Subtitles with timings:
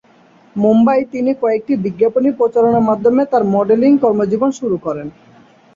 [0.55, 5.07] মুম্বাই তিনি কয়েকটি বিজ্ঞাপনী প্রচারণায় মাধ্যমে তার মডেলিং কর্মজীবন শুরু করেন।